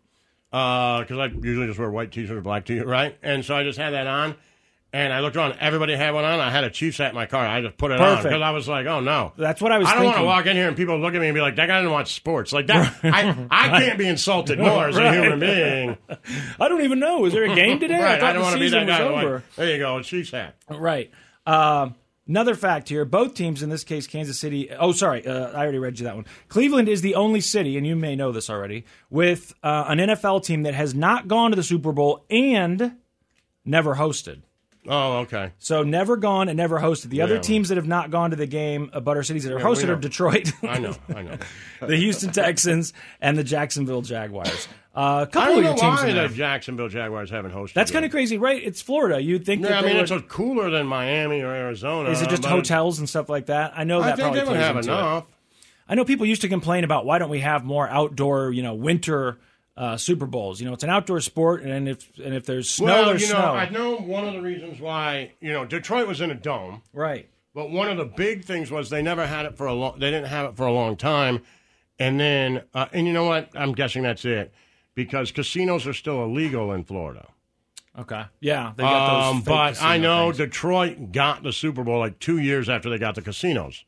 uh, 0.53 1.01
because 1.01 1.19
I 1.19 1.27
usually 1.27 1.67
just 1.67 1.79
wear 1.79 1.91
white 1.91 2.11
T-shirt 2.13 2.37
or 2.37 2.41
black 2.41 2.65
T-shirt, 2.65 2.87
right? 2.87 3.17
And 3.23 3.45
so 3.45 3.55
I 3.55 3.63
just 3.65 3.79
had 3.79 3.91
that 3.91 4.07
on, 4.09 4.35
and 4.93 5.13
I 5.13 5.21
looked 5.21 5.37
around. 5.37 5.55
Everybody 5.61 5.95
had 5.95 6.13
one 6.15 6.25
on. 6.25 6.41
I 6.41 6.51
had 6.51 6.65
a 6.65 6.71
Chiefs 6.71 6.99
hat 6.99 7.11
in 7.11 7.15
my 7.15 7.27
car. 7.27 7.47
I 7.47 7.61
just 7.61 7.77
put 7.79 7.93
it 7.93 8.01
on 8.01 8.17
Perfect. 8.17 8.25
because 8.31 8.43
I 8.43 8.51
was 8.51 8.67
like, 8.67 8.87
oh 8.87 8.99
no, 8.99 9.33
That's 9.37 9.63
what 9.63 9.71
I 9.71 9.79
was 9.79 9.87
I 9.87 9.95
don't 9.95 10.05
want 10.05 10.15
to 10.15 10.19
thinking. 10.19 10.27
walk 10.27 10.47
in 10.47 10.57
here 10.57 10.67
and 10.67 10.77
people 10.77 10.99
look 10.99 11.15
at 11.15 11.21
me 11.21 11.29
and 11.29 11.35
be 11.37 11.41
like, 11.41 11.55
that 11.57 11.67
guy 11.69 11.79
didn't 11.79 11.93
watch 11.93 12.13
sports. 12.15 12.53
Like 12.53 12.67
that, 12.67 12.93
I 13.05 13.47
I 13.51 13.69
can't 13.81 13.99
be 13.99 14.09
insulted 14.09 14.59
more 14.59 14.89
as 14.89 14.97
a 14.97 15.01
Right. 15.05 15.15
human 15.15 15.39
being. 15.39 15.97
I 16.61 16.69
don't 16.69 16.83
even 16.83 16.99
know. 16.99 17.25
Is 17.27 17.33
there 17.33 17.45
a 17.45 17.55
game 17.55 17.79
today? 17.79 18.01
right? 18.03 18.17
I 18.17 18.19
thought 18.19 18.31
I 18.31 18.33
don't 18.33 18.41
the 18.43 18.45
want 18.47 18.55
to 18.55 18.59
be 18.61 18.67
season 18.67 18.87
that 18.87 18.99
guy. 18.99 19.05
was 19.05 19.15
Like, 19.15 19.25
over. 19.27 19.43
there 19.57 19.71
you 19.71 19.79
go, 19.79 19.97
a 19.99 20.03
Chiefs 20.03 20.33
hat. 20.33 20.57
Right. 20.69 21.13
Um, 21.51 21.95
another 22.29 22.55
fact 22.55 22.89
here: 22.89 23.05
both 23.05 23.35
teams, 23.35 23.63
in 23.63 23.71
this 23.71 23.85
case, 23.85 24.07
Kansas 24.07 24.39
City. 24.39 24.71
Oh, 24.71 24.93
sorry, 24.93 25.27
uh, 25.27 25.51
I 25.51 25.63
already 25.63 25.79
read 25.79 25.99
you 25.99 26.05
that 26.05 26.15
one. 26.17 26.27
Cleveland 26.49 26.89
is 26.89 27.03
the 27.03 27.15
only 27.15 27.41
city, 27.41 27.77
and 27.77 27.87
you 27.87 27.97
may 27.97 28.15
know 28.15 28.31
this 28.33 28.49
already, 28.49 28.85
with 29.11 29.53
uh, 29.63 29.85
an 29.89 29.99
NFL 29.99 30.45
team 30.45 30.63
that 30.63 30.75
has 30.75 30.95
not 30.95 31.29
gone 31.29 31.51
to 31.51 31.57
the 31.57 31.63
Super 31.63 31.93
Bowl 31.93 32.25
and 32.31 32.97
never 33.65 33.97
hosted. 33.97 34.43
Oh, 34.89 35.19
okay. 35.19 35.53
So 35.59 35.83
never 35.83 36.17
gone 36.17 36.49
and 36.49 36.57
never 36.57 36.81
hosted. 36.81 37.11
The 37.11 37.21
other 37.21 37.39
teams 37.39 37.69
that 37.69 37.77
have 37.77 37.87
not 37.87 38.11
gone 38.11 38.31
to 38.31 38.37
the 38.37 38.47
game, 38.47 38.91
uh, 38.95 39.01
Butter 39.01 39.23
cities 39.23 39.45
that 39.45 39.53
are 39.53 39.59
Yeah, 39.59 39.65
hosted, 39.67 39.89
are 39.91 39.97
Detroit, 39.97 40.53
I 40.63 40.79
know, 40.79 40.97
I 41.15 41.23
know. 41.23 41.37
the 41.87 41.97
Houston 41.97 42.33
Texans, 42.33 42.95
and 43.21 43.37
the 43.37 43.45
Jacksonville 43.45 44.01
Jaguars. 44.01 44.69
Uh, 44.93 45.01
a 45.01 45.23
I 45.23 45.27
couple 45.27 45.41
don't 45.41 45.59
of 45.59 45.65
know 45.65 45.71
your 45.71 45.79
teams 45.79 46.03
why 46.03 46.27
the. 46.27 46.35
Jacksonville 46.35 46.89
Jaguars 46.89 47.31
haven't 47.31 47.53
hosted. 47.53 47.75
That's 47.75 47.93
kind 47.93 48.05
of 48.05 48.11
crazy, 48.11 48.39
right? 48.39 48.61
It's 48.61 48.83
Florida. 48.83 49.23
You'd 49.23 49.47
think 49.47 49.63
Yeah, 49.63 49.79
I 49.79 49.83
mean, 49.83 49.97
would, 49.97 50.11
it's 50.11 50.27
cooler 50.27 50.69
than 50.69 50.87
Miami 50.89 51.43
or 51.43 51.55
Arizona. 51.55 52.11
is 52.11 52.23
it 52.23 52.29
just 52.29 52.45
hotels 52.45 52.99
and 52.99 53.09
stuff 53.09 53.29
like 53.29 53.47
that? 53.47 53.73
I 53.77 53.85
know 53.85 54.01
I 54.01 54.07
that 54.07 54.17
think 54.17 54.25
probably 54.27 54.41
they 54.41 54.49
would 54.49 54.57
have 54.57 54.77
into 54.77 54.91
it. 54.91 54.95
enough. 54.95 55.27
I 55.89 55.95
know 55.95 56.05
people 56.05 56.27
used 56.27 56.43
to 56.43 56.49
complain 56.49 56.83
about 56.83 57.07
why 57.07 57.19
don't 57.19 57.31
we 57.31 57.41
have 57.41 57.65
more 57.65 57.89
outdoor, 57.89 58.53
you 58.53 58.63
know, 58.63 58.75
winter 58.75 59.39
uh, 59.77 59.97
Super 59.97 60.27
Bowls. 60.27 60.61
You 60.61 60.67
know, 60.67 60.73
it's 60.73 60.85
an 60.85 60.91
outdoor 60.91 61.21
sport, 61.21 61.63
and 61.63 61.89
if 61.89 62.11
and 62.19 62.35
if 62.35 62.45
there's 62.45 62.69
snow, 62.69 62.87
well, 62.87 63.05
there's 63.07 63.23
you 63.23 63.29
know, 63.33 63.41
snow. 63.41 63.53
I 63.53 63.69
know 63.69 63.97
one 63.97 64.27
of 64.27 64.35
the 64.35 64.43
reasons 64.43 64.81
why 64.81 65.33
you 65.41 65.53
know 65.53 65.65
Detroit 65.65 66.09
was 66.09 66.21
in 66.21 66.33
a 66.33 66.35
dome, 66.35 66.83
right. 66.93 67.29
but 67.55 67.71
one 67.71 67.89
of 67.89 67.97
the 67.97 68.05
big 68.05 68.45
things 68.45 68.71
was 68.73 68.91
they 68.91 69.03
never 69.03 69.27
had 69.27 69.47
it 69.47 69.57
for 69.57 69.67
a 69.67 69.73
long. 69.73 70.01
They 70.01 70.11
didn't 70.11 70.29
have 70.29 70.51
it 70.51 70.57
for 70.57 70.67
a 70.67 70.73
long 70.73 70.97
time, 70.97 71.43
and 71.99 72.19
then 72.19 72.63
uh, 72.75 72.87
and 72.93 73.07
you 73.07 73.13
know 73.13 73.25
what? 73.25 73.51
I'm 73.55 73.73
guessing 73.73 74.03
that's 74.03 74.25
it 74.25 74.53
because 75.05 75.33
casinos 75.33 75.87
are 75.87 75.93
still 75.93 76.23
illegal 76.25 76.73
in 76.73 76.85
Florida. 76.85 77.29
Okay. 77.99 78.25
Yeah, 78.41 78.73
they 78.77 78.83
got 78.83 79.31
those. 79.31 79.37
Um, 79.37 79.43
but 79.43 79.83
I 79.83 79.99
know 79.99 80.27
things. 80.27 80.39
Detroit 80.39 81.13
got 81.13 81.43
the 81.43 81.53
Super 81.53 81.83
Bowl 81.83 81.99
like 81.99 82.19
two 82.19 82.39
years 82.39 82.69
after 82.69 82.89
they 82.89 82.99
got 82.99 83.15
the 83.15 83.23
casinos. 83.23 83.85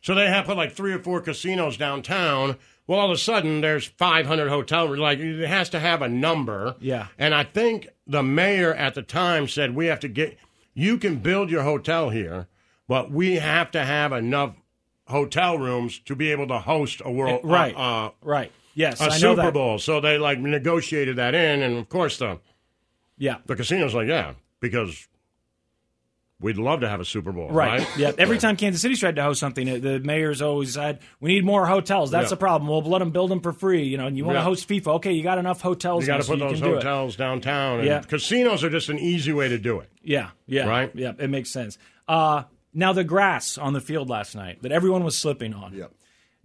So 0.00 0.14
they 0.14 0.26
have 0.28 0.46
put 0.46 0.56
like 0.56 0.72
three 0.72 0.92
or 0.92 0.98
four 0.98 1.20
casinos 1.20 1.76
downtown. 1.76 2.56
Well, 2.86 2.98
all 2.98 3.06
of 3.06 3.12
a 3.12 3.18
sudden, 3.18 3.62
there's 3.62 3.86
500 3.86 4.48
hotel 4.48 4.88
rooms. 4.88 5.00
Like 5.00 5.18
it 5.18 5.46
has 5.46 5.70
to 5.70 5.80
have 5.80 6.02
a 6.02 6.08
number. 6.08 6.76
Yeah. 6.80 7.08
And 7.18 7.34
I 7.34 7.44
think 7.44 7.88
the 8.06 8.22
mayor 8.22 8.74
at 8.74 8.94
the 8.94 9.02
time 9.02 9.48
said 9.48 9.74
we 9.74 9.86
have 9.86 10.00
to 10.00 10.08
get. 10.08 10.38
You 10.74 10.98
can 10.98 11.18
build 11.18 11.50
your 11.50 11.62
hotel 11.62 12.10
here, 12.10 12.48
but 12.88 13.10
we 13.10 13.36
have 13.36 13.70
to 13.70 13.84
have 13.84 14.12
enough 14.12 14.56
hotel 15.06 15.58
rooms 15.58 15.98
to 16.00 16.16
be 16.16 16.30
able 16.30 16.48
to 16.48 16.58
host 16.58 17.00
a 17.04 17.10
world 17.10 17.40
right, 17.44 17.74
uh, 17.74 17.78
uh, 17.78 18.10
right. 18.22 18.52
Yes, 18.74 19.00
a 19.00 19.04
I 19.04 19.08
know 19.08 19.14
Super 19.16 19.42
that. 19.42 19.54
Bowl. 19.54 19.78
So 19.78 20.00
they 20.00 20.18
like 20.18 20.38
negotiated 20.38 21.16
that 21.16 21.34
in, 21.34 21.62
and 21.62 21.76
of 21.78 21.88
course 21.88 22.18
the 22.18 22.38
Yeah, 23.18 23.36
the 23.46 23.54
casino's 23.56 23.94
like, 23.94 24.08
yeah, 24.08 24.34
because 24.60 25.06
we'd 26.40 26.58
love 26.58 26.80
to 26.80 26.88
have 26.88 27.00
a 27.00 27.04
Super 27.04 27.32
Bowl, 27.32 27.48
Right. 27.50 27.78
right? 27.80 27.96
Yeah. 27.98 28.12
Every 28.18 28.38
time 28.38 28.56
Kansas 28.56 28.82
City 28.82 28.96
tried 28.96 29.16
to 29.16 29.22
host 29.22 29.40
something, 29.40 29.68
uh, 29.70 29.78
the 29.78 30.00
mayor's 30.00 30.42
always 30.42 30.74
said, 30.74 30.98
"We 31.20 31.32
need 31.32 31.44
more 31.44 31.66
hotels." 31.66 32.10
That's 32.10 32.24
Yeah. 32.26 32.30
the 32.30 32.36
problem. 32.36 32.68
We'll 32.68 32.82
let 32.82 32.98
them 32.98 33.12
build 33.12 33.30
them 33.30 33.40
for 33.40 33.52
free. 33.52 33.84
You 33.84 33.96
know, 33.96 34.06
and 34.08 34.16
you 34.18 34.24
want 34.24 34.34
to 34.36 34.40
Yeah. 34.40 34.44
host 34.44 34.68
FIFA? 34.68 34.96
Okay, 34.96 35.12
you 35.12 35.22
got 35.22 35.38
enough 35.38 35.60
hotels. 35.62 36.02
You 36.02 36.08
got 36.08 36.20
to 36.20 36.26
put 36.26 36.38
you 36.38 36.44
those 36.48 36.60
can 36.60 36.68
do 36.68 36.74
hotels 36.74 37.16
downtown. 37.16 37.78
And 37.78 37.86
Yeah. 37.88 38.00
Casinos 38.00 38.62
are 38.64 38.70
just 38.70 38.88
an 38.88 38.98
easy 38.98 39.32
way 39.32 39.48
to 39.48 39.56
do 39.58 39.78
it. 39.80 39.88
Yeah. 40.02 40.30
Yeah. 40.46 40.66
Right? 40.68 40.90
Yeah. 40.94 41.12
It 41.18 41.30
makes 41.30 41.50
sense. 41.50 41.78
Uh, 42.08 42.42
now 42.74 42.92
the 42.92 43.04
grass 43.04 43.56
on 43.56 43.72
the 43.72 43.80
field 43.80 44.10
last 44.10 44.34
night 44.34 44.60
that 44.62 44.72
everyone 44.72 45.04
was 45.04 45.16
slipping 45.16 45.54
on. 45.54 45.72
Yep. 45.74 45.92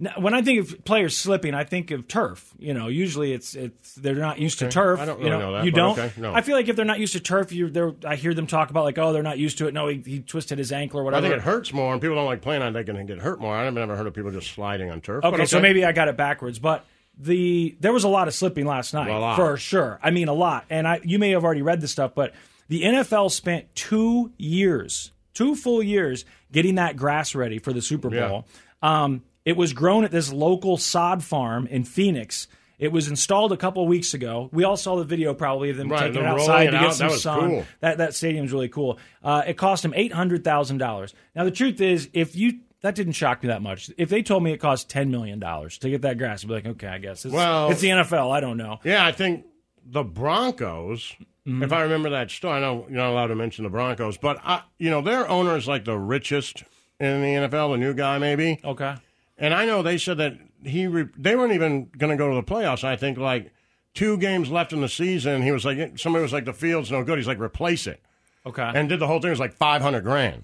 Now, 0.02 0.14
when 0.18 0.34
I 0.34 0.42
think 0.42 0.62
of 0.62 0.86
players 0.86 1.18
slipping, 1.18 1.54
I 1.54 1.66
think 1.66 1.92
of 1.92 2.08
turf. 2.08 2.54
You 2.58 2.74
know, 2.74 2.88
usually 2.88 3.34
it's 3.34 3.54
it's 3.54 3.96
they're 3.96 4.16
not 4.16 4.40
used 4.40 4.60
to 4.60 4.70
turf. 4.70 4.98
I 5.00 5.06
don't 5.06 5.20
you 5.20 5.26
really 5.26 5.38
know 5.40 5.52
that, 5.54 5.66
You 5.66 5.72
don't. 5.72 6.00
okay, 6.00 6.12
no. 6.22 6.34
I 6.34 6.40
feel 6.42 6.56
like 6.56 6.70
if 6.70 6.78
they're 6.78 6.86
not 6.86 7.00
used 7.02 7.14
to 7.14 7.20
turf, 7.20 7.52
you 7.52 7.70
they're 7.70 7.94
I 8.06 8.16
hear 8.16 8.34
them 8.34 8.48
talk 8.48 8.70
about 8.70 8.86
like, 8.86 8.98
oh, 8.98 9.12
they're 9.12 9.24
not 9.24 9.38
used 9.38 9.58
to 9.58 9.68
it. 9.68 9.74
No, 9.74 9.88
he, 9.88 10.02
he 10.06 10.20
twisted 10.22 10.58
his 10.58 10.72
ankle 10.72 11.02
or 11.02 11.04
whatever. 11.04 11.26
I 11.26 11.30
think 11.30 11.42
it 11.42 11.44
hurts 11.44 11.74
more, 11.74 11.92
and 11.92 12.02
people 12.02 12.16
don't 12.16 12.26
like 12.28 12.42
playing 12.42 12.62
on. 12.62 12.70
it, 12.70 12.72
They 12.86 12.94
can 12.94 13.06
get 13.06 13.20
hurt 13.20 13.42
more. 13.42 13.54
I've 13.56 13.74
never 13.74 13.98
heard 13.98 14.08
of 14.08 14.14
people 14.14 14.32
just 14.32 14.52
sliding 14.52 14.90
on 14.90 15.02
turf. 15.02 15.26
Okay, 15.26 15.36
but 15.38 15.50
so 15.50 15.60
maybe 15.60 15.84
I 15.84 15.92
got 15.92 16.08
it 16.08 16.16
backwards, 16.16 16.60
but 16.60 16.86
the 17.18 17.76
there 17.82 17.92
was 17.92 18.06
a 18.06 18.10
lot 18.10 18.30
of 18.30 18.34
slipping 18.34 18.66
last 18.66 18.94
night 18.94 19.10
A 19.10 19.20
lot. 19.20 19.36
for 19.36 19.58
sure. 19.58 20.00
I 20.02 20.12
mean, 20.12 20.30
a 20.30 20.34
lot. 20.34 20.64
And 20.70 20.88
I 20.88 21.02
you 21.04 21.20
may 21.20 21.32
have 21.32 21.44
already 21.44 21.62
read 21.62 21.82
this 21.82 21.92
stuff, 21.92 22.14
but 22.16 22.34
the 22.70 22.84
NFL 22.84 23.32
spent 23.32 23.76
two 23.76 24.32
years, 24.38 25.12
two 25.34 25.56
full 25.56 25.84
years, 25.84 26.24
getting 26.54 26.76
that 26.76 26.96
grass 26.96 27.36
ready 27.36 27.60
for 27.60 27.74
the 27.74 27.82
Super 27.82 28.14
Yeah. 28.16 28.28
Bowl. 28.30 28.46
Um, 28.82 29.24
it 29.50 29.58
was 29.58 29.74
grown 29.74 30.04
at 30.04 30.12
this 30.12 30.32
local 30.32 30.78
sod 30.78 31.24
farm 31.24 31.66
in 31.68 31.84
Phoenix. 31.84 32.48
It 32.78 32.92
was 32.94 33.08
installed 33.10 33.52
a 33.52 33.58
couple 33.58 33.86
weeks 33.88 34.14
ago. 34.14 34.50
We 34.54 34.64
all 34.64 34.78
saw 34.78 34.96
the 34.96 35.04
video 35.04 35.34
probably 35.34 35.70
of 35.70 35.76
them 35.78 35.90
Right, 35.90 36.08
taking 36.08 36.22
it 36.22 36.26
outside 36.26 36.66
to 36.68 36.72
get 36.72 36.82
out. 36.84 36.94
some 36.94 37.10
That 37.10 37.20
sun. 37.20 37.50
cool. 37.50 37.66
That 37.82 37.98
that 37.98 38.14
stadium's 38.14 38.54
really 38.54 38.70
cool. 38.70 38.98
Uh, 39.24 39.44
it 39.48 39.58
cost 39.58 39.84
them 39.84 39.94
eight 39.96 40.14
hundred 40.14 40.44
thousand 40.44 40.78
dollars. 40.78 41.14
Now 41.36 41.44
the 41.44 41.52
truth 41.52 41.82
is, 41.82 42.10
if 42.14 42.36
you 42.36 42.60
that 42.82 42.96
didn't 42.96 43.14
shock 43.14 43.44
me 43.44 43.48
that 43.50 43.62
much. 43.62 43.92
If 43.98 44.08
they 44.10 44.22
told 44.24 44.42
me 44.44 44.54
it 44.54 44.58
cost 44.60 44.90
ten 44.90 45.12
million 45.12 45.40
dollars 45.40 45.78
to 45.80 45.90
get 45.90 46.02
that 46.04 46.18
grass, 46.18 46.44
I'd 46.44 46.48
be 46.48 46.54
like, 46.54 46.66
okay, 46.66 46.88
I 46.88 46.98
guess 47.00 47.26
it's, 47.26 47.34
Well- 47.34 47.70
it's 47.72 47.82
the 47.82 47.90
NFL. 47.90 48.32
I 48.32 48.40
don't 48.40 48.56
know. 48.56 48.80
Yeah, 48.86 49.06
I 49.06 49.12
think 49.12 49.46
the 49.86 50.04
Broncos. 50.04 51.14
Mm-hmm. 51.48 51.64
If 51.64 51.74
I 51.74 51.82
remember 51.82 52.12
that 52.12 52.30
story, 52.32 52.58
I 52.58 52.60
know 52.62 52.86
you're 52.88 52.98
not 52.98 53.10
allowed 53.10 53.28
to 53.28 53.36
mention 53.36 53.64
the 53.64 53.70
Broncos, 53.70 54.18
but 54.18 54.40
I, 54.44 54.62
you 54.78 54.90
know 54.90 55.02
their 55.02 55.28
owner 55.28 55.58
is 55.58 55.68
like 55.68 55.84
the 55.84 55.98
richest 55.98 56.64
in 57.00 57.22
the 57.22 57.28
NFL, 57.50 57.74
the 57.74 57.78
new 57.78 57.94
guy 57.94 58.18
maybe. 58.20 58.60
Okay, 58.64 58.96
And 59.40 59.54
I 59.54 59.66
know 59.66 59.82
they 59.82 59.98
said 59.98 60.18
that 60.18 60.34
he 60.64 60.86
re- 60.86 61.08
they 61.18 61.36
weren't 61.36 61.54
even 61.54 61.90
going 61.98 62.12
to 62.12 62.18
go 62.18 62.30
to 62.30 62.36
the 62.36 62.44
playoffs. 62.44 62.84
I 62.84 62.96
think 62.98 63.18
like 63.18 63.52
two 63.94 64.18
games 64.18 64.52
left 64.52 64.74
in 64.74 64.82
the 64.82 64.90
season, 64.90 65.42
he 65.42 65.52
was 65.52 65.64
like 65.66 65.98
somebody 65.98 66.22
was 66.22 66.34
like 66.34 66.46
the 66.46 66.54
field's 66.54 66.92
no 66.92 67.04
good. 67.04 67.18
He's 67.18 67.28
like 67.28 67.40
replace 67.40 67.88
it, 67.88 68.02
okay, 68.46 68.70
and 68.76 68.90
did 68.90 69.00
the 69.00 69.08
whole 69.08 69.20
thing 69.20 69.30
it 69.30 69.32
was 69.32 69.40
like 69.40 69.54
five 69.54 69.82
hundred 69.82 70.04
grand. 70.04 70.44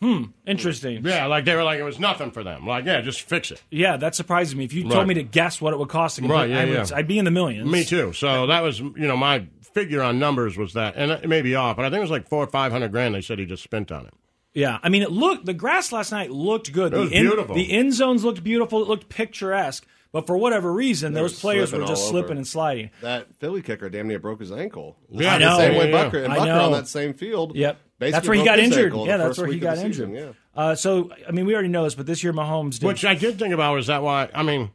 Hmm. 0.00 0.24
Interesting. 0.48 1.04
Yeah, 1.06 1.26
like 1.26 1.44
they 1.44 1.54
were 1.54 1.62
like 1.62 1.78
it 1.78 1.84
was 1.84 2.00
nothing 2.00 2.32
for 2.32 2.42
them. 2.42 2.66
Like 2.66 2.84
yeah, 2.84 3.00
just 3.02 3.22
fix 3.22 3.52
it. 3.52 3.62
Yeah, 3.70 3.96
that 3.98 4.16
surprises 4.16 4.56
me. 4.56 4.64
If 4.64 4.72
you 4.72 4.82
Right. 4.82 4.92
told 4.92 5.06
me 5.06 5.14
to 5.14 5.22
guess 5.22 5.60
what 5.60 5.72
it 5.72 5.78
would 5.78 5.88
cost, 5.90 6.16
to 6.16 6.26
Right, 6.26 6.50
yeah, 6.50 6.60
I 6.60 6.64
would, 6.64 6.90
yeah. 6.90 6.96
I'd 6.96 7.06
be 7.06 7.18
in 7.20 7.24
the 7.24 7.30
millions. 7.30 7.70
Me 7.70 7.84
too. 7.84 8.12
So 8.12 8.46
that 8.48 8.64
was 8.64 8.80
you 8.80 8.92
know 9.06 9.16
my 9.16 9.46
figure 9.74 10.02
on 10.02 10.18
numbers 10.18 10.58
was 10.58 10.72
that, 10.72 10.94
and 10.96 11.12
it 11.12 11.28
may 11.28 11.40
be 11.40 11.54
off, 11.54 11.76
but 11.76 11.84
I 11.84 11.88
think 11.90 11.98
it 11.98 12.02
was 12.02 12.10
like 12.10 12.28
four 12.28 12.42
or 12.42 12.48
five 12.48 12.72
hundred 12.72 12.90
grand. 12.90 13.14
They 13.14 13.20
said 13.20 13.38
he 13.38 13.46
just 13.46 13.62
spent 13.62 13.92
on 13.92 14.06
it. 14.06 14.14
Yeah, 14.54 14.78
I 14.82 14.88
mean, 14.90 15.02
it 15.02 15.10
looked 15.10 15.46
the 15.46 15.54
grass 15.54 15.92
last 15.92 16.12
night 16.12 16.30
looked 16.30 16.72
good. 16.72 16.92
It 16.92 16.98
was 16.98 17.10
the 17.10 17.16
end, 17.16 17.28
beautiful. 17.28 17.54
The 17.54 17.72
end 17.72 17.94
zones 17.94 18.22
looked 18.24 18.44
beautiful. 18.44 18.82
It 18.82 18.88
looked 18.88 19.08
picturesque. 19.08 19.86
But 20.12 20.26
for 20.26 20.36
whatever 20.36 20.70
reason, 20.70 21.14
They 21.14 21.20
those 21.20 21.40
players 21.40 21.72
were 21.72 21.78
slipping 21.78 21.86
just 21.88 22.02
all 22.04 22.10
slipping 22.10 22.36
and 22.36 22.46
sliding. 22.46 22.90
That 23.00 23.34
Philly 23.36 23.62
kicker 23.62 23.88
damn 23.88 24.08
near 24.08 24.18
broke 24.18 24.40
his 24.40 24.52
ankle. 24.52 24.98
Yeah, 25.10 25.36
I 25.36 25.38
know. 25.38 25.56
The 25.56 25.56
same 25.56 25.78
way 25.78 25.90
Yeah, 25.90 25.96
yeah. 26.02 26.10
Butker 26.10 26.24
and 26.24 26.32
I 26.34 26.38
Butker 26.38 26.46
know. 26.48 26.64
on 26.66 26.72
that 26.72 26.86
same 26.86 27.14
field. 27.14 27.56
Yep. 27.56 27.78
basically 27.98 28.12
that's 28.12 28.28
where 28.28 28.34
he 28.34 28.40
broke 28.40 28.46
got 28.46 28.58
his 28.58 28.68
injured. 28.68 28.84
ankle 28.92 29.04
the 29.04 29.08
Yeah, 29.10 29.16
that's 29.16 29.28
first 29.30 29.38
where 29.38 29.46
he 29.46 29.54
week 29.54 29.62
of 29.62 29.68
got 29.68 29.76
the 29.76 29.84
injured. 29.86 30.08
season, 30.10 30.14
yeah. 30.14 30.32
Uh, 30.54 30.74
so, 30.74 31.10
I 31.26 31.32
mean, 31.32 31.46
we 31.46 31.54
already 31.54 31.68
know 31.70 31.84
this, 31.84 31.94
but 31.94 32.04
this 32.04 32.22
year 32.22 32.34
Mahomes 32.34 32.72
did. 32.78 32.88
Which 32.88 33.06
I 33.06 33.14
did 33.14 33.38
think 33.38 33.54
about 33.54 33.74
was 33.74 33.86
that 33.86 34.02
why 34.02 34.28
I 34.34 34.42
mean, 34.42 34.70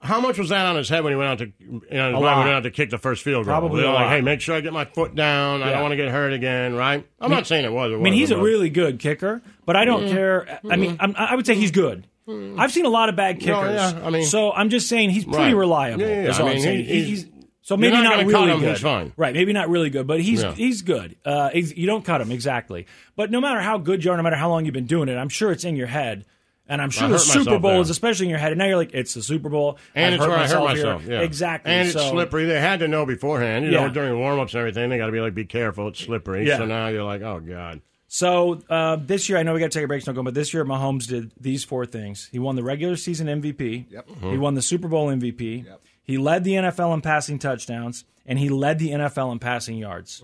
how 0.00 0.20
much 0.20 0.38
was 0.38 0.50
that 0.50 0.66
on 0.66 0.76
his 0.76 0.88
head 0.88 1.02
when 1.04 1.12
he 1.12 1.16
went 1.16 1.30
out 1.30 1.38
to 1.38 1.52
you 1.58 1.80
know, 1.90 2.20
when 2.20 2.32
he 2.34 2.38
went 2.40 2.50
out 2.50 2.62
to 2.64 2.70
kick 2.70 2.90
the 2.90 2.98
first 2.98 3.22
field 3.22 3.44
goal? 3.44 3.52
Probably 3.52 3.80
They 3.80 3.86
were 3.86 3.92
a 3.92 3.94
like, 3.94 4.04
lot. 4.06 4.10
hey, 4.12 4.20
make 4.20 4.40
sure 4.40 4.54
I 4.54 4.60
get 4.60 4.72
my 4.72 4.84
foot 4.84 5.14
down. 5.14 5.62
I 5.62 5.66
Yeah. 5.66 5.72
don't 5.72 5.82
want 5.82 5.92
to 5.92 5.96
get 5.96 6.08
hurt 6.10 6.32
again, 6.32 6.74
right? 6.74 7.06
I'm 7.20 7.30
not 7.30 7.46
saying 7.46 7.64
it 7.64 7.72
was. 7.72 7.92
I 7.92 7.96
mean, 7.96 8.12
he's 8.12 8.30
a 8.30 8.38
really 8.38 8.70
good 8.70 8.98
kicker, 8.98 9.42
but 9.64 9.74
I 9.76 9.84
don't 9.84 10.04
mm-hmm. 10.04 10.14
care. 10.14 10.60
I 10.70 10.76
mean, 10.76 10.92
mm-hmm. 10.92 11.02
I'm, 11.02 11.14
I 11.16 11.34
would 11.34 11.46
say 11.46 11.54
he's 11.54 11.70
good. 11.70 12.06
Mm-hmm. 12.28 12.60
I've 12.60 12.72
seen 12.72 12.84
a 12.86 12.90
lot 12.90 13.08
of 13.08 13.16
bad 13.16 13.40
kickers. 13.40 13.74
Yeah, 13.74 14.00
I 14.04 14.10
mean- 14.10 14.24
so 14.26 14.52
I'm 14.52 14.68
just 14.68 14.88
saying 14.88 15.10
he's 15.10 15.24
pretty 15.24 15.38
Right. 15.38 15.56
reliable. 15.56 16.00
Yeah, 16.02 16.08
yeah, 16.22 16.28
is 16.30 16.38
I 16.38 16.42
all 16.42 16.48
I'm 16.48 16.54
mean, 16.54 16.62
saying. 16.62 16.84
he- 16.84 16.92
He- 16.94 17.04
he's- 17.04 17.26
so 17.62 17.74
you're 17.74 17.80
maybe 17.80 17.94
not 17.94 18.02
not, 18.04 18.10
gonna 18.10 18.26
really 18.28 18.32
cut 18.32 18.48
him, 18.48 18.60
good. 18.60 18.68
he's 18.70 18.80
fine. 18.80 19.12
Right, 19.16 19.34
maybe 19.34 19.52
not 19.52 19.68
really 19.68 19.90
good, 19.90 20.06
but 20.06 20.20
he's 20.20 20.42
Yeah. 20.42 20.52
he's 20.54 20.82
good. 20.82 21.16
Uh, 21.24 21.48
he's, 21.50 21.76
you 21.76 21.86
don't 21.86 22.04
cut 22.04 22.20
him 22.20 22.30
exactly. 22.30 22.86
But 23.16 23.32
no 23.32 23.40
matter 23.40 23.60
how 23.60 23.78
good 23.78 24.04
you 24.04 24.12
are, 24.12 24.16
no 24.16 24.22
matter 24.22 24.36
how 24.36 24.50
long 24.50 24.64
you've 24.66 24.74
been 24.74 24.86
doing 24.86 25.08
it, 25.08 25.16
I'm 25.16 25.28
sure 25.28 25.50
it's 25.50 25.64
in 25.64 25.74
your 25.74 25.88
head. 25.88 26.26
And 26.68 26.82
I'm 26.82 26.90
sure 26.90 27.08
the 27.08 27.18
Super 27.18 27.58
Bowl 27.60 27.72
there. 27.72 27.80
is 27.80 27.90
especially 27.90 28.26
in 28.26 28.30
your 28.30 28.38
head. 28.40 28.50
And 28.52 28.58
now 28.58 28.66
you're 28.66 28.76
like, 28.76 28.92
it's 28.92 29.14
the 29.14 29.22
Super 29.22 29.48
Bowl. 29.48 29.78
And 29.94 30.06
I've 30.06 30.14
it's 30.14 30.24
hurt 30.24 30.30
where 30.30 30.38
I 30.38 30.48
hurt 30.48 30.64
myself 30.64 31.02
here. 31.04 31.12
Yeah. 31.12 31.20
Exactly. 31.20 31.70
And 31.72 31.88
it's 31.88 32.00
slippery. 32.08 32.44
They 32.46 32.60
had 32.60 32.80
to 32.80 32.88
know 32.88 33.06
beforehand. 33.06 33.64
You 33.66 33.70
Yeah. 33.72 33.86
know, 33.86 33.92
during 33.92 34.18
warm 34.18 34.40
ups 34.40 34.52
and 34.54 34.60
everything, 34.60 34.90
they 34.90 34.98
got 34.98 35.06
to 35.06 35.12
be 35.12 35.20
like, 35.20 35.34
be 35.34 35.44
careful. 35.44 35.88
It's 35.88 36.00
slippery. 36.00 36.46
Yeah. 36.46 36.58
So 36.58 36.66
now 36.66 36.88
you're 36.88 37.04
like, 37.04 37.22
oh 37.22 37.38
god. 37.40 37.82
So 38.08 38.62
uh, 38.70 38.96
this 38.96 39.28
year, 39.28 39.36
I 39.38 39.42
know 39.42 39.52
we 39.54 39.60
got 39.60 39.70
to 39.72 39.78
take 39.78 39.84
a 39.84 39.88
break, 39.88 40.02
so 40.02 40.06
don't 40.06 40.14
go. 40.16 40.22
But 40.22 40.34
this 40.34 40.54
year, 40.54 40.64
Mahomes 40.64 41.06
did 41.08 41.32
these 41.40 41.64
four 41.64 41.86
things: 41.86 42.28
he 42.30 42.38
won 42.38 42.54
the 42.56 42.62
regular 42.62 42.96
season 42.96 43.26
MVP, 43.26 43.86
Yep. 43.90 44.08
he 44.22 44.38
won 44.38 44.54
the 44.54 44.62
Super 44.62 44.86
Bowl 44.88 45.08
MVP, 45.08 45.66
Yep. 45.66 45.80
he 46.04 46.16
led 46.16 46.44
the 46.44 46.52
NFL 46.54 46.94
in 46.94 47.00
passing 47.00 47.38
touchdowns, 47.40 48.04
and 48.24 48.38
he 48.38 48.48
led 48.48 48.78
the 48.78 48.90
NFL 48.90 49.32
in 49.32 49.38
passing 49.40 49.76
yards. 49.76 50.22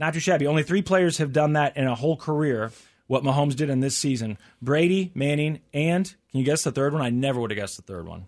Not 0.00 0.14
too 0.14 0.20
shabby. 0.20 0.46
Only 0.48 0.62
three 0.64 0.82
players 0.82 1.18
have 1.18 1.32
done 1.32 1.52
that 1.52 1.76
in 1.76 1.86
a 1.86 1.94
whole 1.94 2.16
career. 2.16 2.72
What 3.10 3.24
Mahomes 3.24 3.56
did 3.56 3.70
in 3.70 3.80
this 3.80 3.96
season: 3.96 4.38
Brady, 4.62 5.10
Manning, 5.16 5.58
and 5.74 6.04
can 6.30 6.38
you 6.38 6.44
guess 6.46 6.62
the 6.62 6.70
third 6.70 6.92
one? 6.92 7.02
I 7.02 7.10
never 7.10 7.40
would 7.40 7.50
have 7.50 7.58
guessed 7.58 7.74
the 7.74 7.82
third 7.82 8.06
one. 8.06 8.26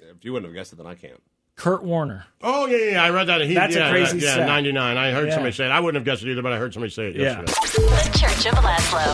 If 0.00 0.24
you 0.24 0.32
wouldn't 0.32 0.48
have 0.50 0.54
guessed 0.56 0.72
it, 0.72 0.76
then 0.76 0.86
I 0.86 0.94
can't. 0.94 1.20
Kurt 1.56 1.82
Warner. 1.84 2.24
Oh 2.40 2.64
yeah, 2.64 2.92
yeah. 2.92 3.04
I 3.04 3.10
read 3.10 3.26
that. 3.26 3.42
He, 3.42 3.52
That's 3.52 3.76
a 3.76 3.80
yeah, 3.80 3.90
crazy 3.90 4.20
that- 4.20 4.38
Yeah, 4.38 4.46
99. 4.46 4.96
I 4.96 5.10
heard 5.10 5.28
Yeah. 5.28 5.34
somebody 5.34 5.54
say 5.54 5.66
it. 5.66 5.70
I 5.70 5.78
wouldn't 5.78 6.00
have 6.00 6.06
guessed 6.10 6.22
it 6.26 6.30
either, 6.30 6.40
but 6.40 6.52
I 6.54 6.56
heard 6.56 6.72
somebody 6.72 6.90
say 6.90 7.08
it 7.08 7.16
Yeah. 7.16 7.42
The 7.42 8.18
Church 8.18 8.46
of 8.46 8.54
Laszlo. 8.64 9.13